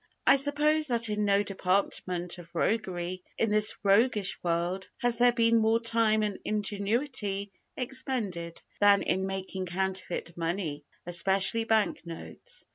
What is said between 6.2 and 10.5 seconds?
and ingenuity expended, than in making counterfeit